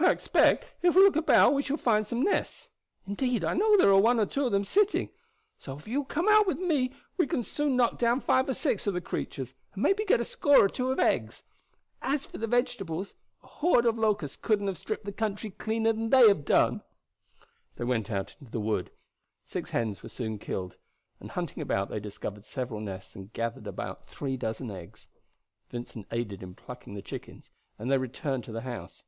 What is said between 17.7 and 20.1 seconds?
They went out into the wood. Six hens were